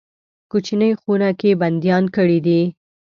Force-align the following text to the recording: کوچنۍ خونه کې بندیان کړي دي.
کوچنۍ 0.51 0.91
خونه 1.01 1.29
کې 1.39 1.49
بندیان 1.61 2.03
کړي 2.15 2.39
دي. 2.45 2.61